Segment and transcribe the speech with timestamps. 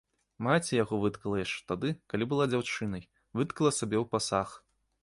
[0.45, 3.09] Маці яго выткала яшчэ тады, калі была дзяўчынай,
[3.41, 4.61] выткала сабе ў пасаг.